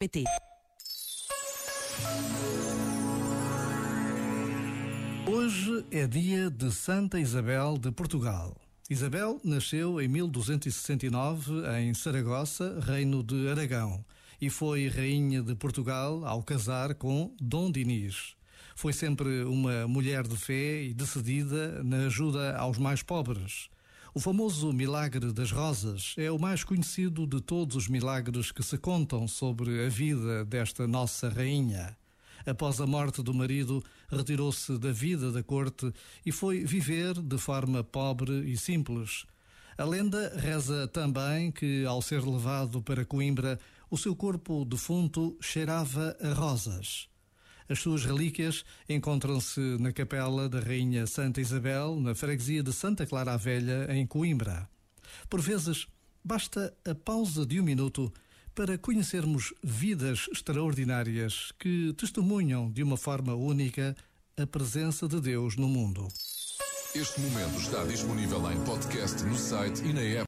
[0.00, 0.22] PT.
[5.26, 8.56] Hoje é dia de Santa Isabel de Portugal.
[8.88, 11.50] Isabel nasceu em 1269
[11.80, 14.04] em Saragossa, Reino de Aragão,
[14.40, 18.36] e foi rainha de Portugal ao casar com Dom Dinis.
[18.76, 23.68] Foi sempre uma mulher de fé e decidida na ajuda aos mais pobres.
[24.18, 28.76] O famoso milagre das rosas é o mais conhecido de todos os milagres que se
[28.76, 31.96] contam sobre a vida desta nossa rainha
[32.44, 35.92] após a morte do marido, retirou-se da vida da corte
[36.26, 39.24] e foi viver de forma pobre e simples.
[39.76, 43.56] A lenda reza também que, ao ser levado para Coimbra,
[43.88, 47.08] o seu corpo defunto cheirava a rosas.
[47.68, 53.34] As suas relíquias encontram-se na capela da Rainha Santa Isabel, na freguesia de Santa Clara
[53.34, 54.66] a Velha, em Coimbra.
[55.28, 55.86] Por vezes,
[56.24, 58.10] basta a pausa de um minuto
[58.54, 63.94] para conhecermos vidas extraordinárias que testemunham de uma forma única
[64.36, 66.08] a presença de Deus no mundo.
[66.94, 70.26] Este momento está disponível em podcast no site e na app.